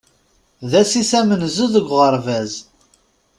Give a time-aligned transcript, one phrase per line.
[0.69, 2.53] D ass-is amenzu deg uɣerbaz.